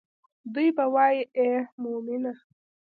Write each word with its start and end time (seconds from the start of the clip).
دوي 0.53 0.67
به 0.77 0.85
وائي 0.93 1.19
اے 1.37 1.47
مومنه! 1.81 2.33